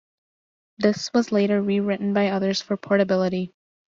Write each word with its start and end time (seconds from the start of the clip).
This 0.79 1.13
was 1.13 1.31
later 1.31 1.61
re-written 1.61 2.11
by 2.15 2.29
others 2.29 2.59
for 2.59 2.75
portability. 2.75 3.53